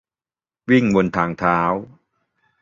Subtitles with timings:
[0.69, 1.59] -วิ่งบนทางเท้า